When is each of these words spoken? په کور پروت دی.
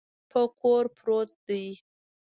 په 0.29 0.41
کور 0.59 0.83
پروت 0.97 1.29
دی. 1.47 1.65